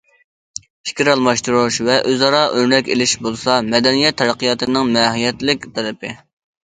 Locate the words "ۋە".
1.89-1.97